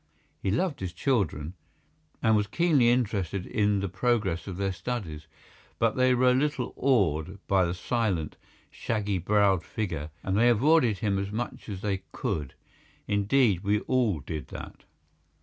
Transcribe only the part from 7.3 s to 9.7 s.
by the silent, shaggy browed